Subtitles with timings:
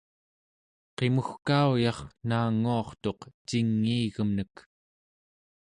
[0.95, 1.97] qimugkauyar
[2.27, 4.55] naanguartuq cingiigemnek